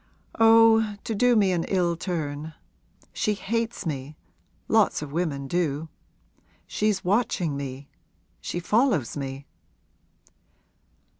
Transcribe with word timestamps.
'Oh, 0.39 0.95
to 1.03 1.13
do 1.13 1.35
me 1.35 1.51
an 1.51 1.63
ill 1.65 1.95
turn. 1.95 2.55
She 3.13 3.35
hates 3.35 3.85
me 3.85 4.17
lots 4.67 5.03
of 5.03 5.11
women 5.11 5.47
do. 5.47 5.89
She's 6.65 7.05
watching 7.05 7.55
me 7.55 7.87
she 8.41 8.59
follows 8.59 9.15
me.' 9.15 9.45